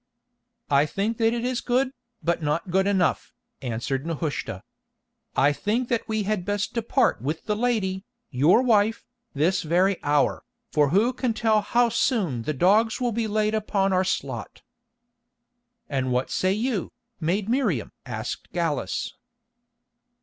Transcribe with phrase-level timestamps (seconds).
[0.71, 1.91] "I think that it is good,
[2.23, 4.63] but not good enough," answered Nehushta.
[5.35, 10.43] "I think that we had best depart with the lady, your wife, this very hour,
[10.71, 14.63] for who can tell how soon the dogs will be laid upon our slot?"
[15.87, 19.13] "And what say you, maid Miriam?" asked Gallus.